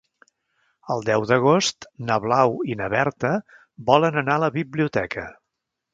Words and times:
El 0.93 1.03
deu 1.09 1.25
d'agost 1.31 1.87
na 2.09 2.17
Blau 2.25 2.57
i 2.71 2.77
na 2.79 2.89
Berta 2.97 3.35
volen 3.91 4.19
anar 4.23 4.39
a 4.39 4.43
la 4.45 4.53
biblioteca. 4.61 5.27